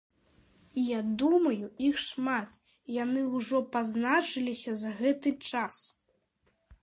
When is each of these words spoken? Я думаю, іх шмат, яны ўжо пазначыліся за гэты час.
Я 0.83 0.99
думаю, 1.23 1.65
іх 1.89 1.99
шмат, 2.05 2.55
яны 3.03 3.21
ўжо 3.35 3.57
пазначыліся 3.77 4.71
за 4.85 4.89
гэты 5.03 5.29
час. 5.51 5.75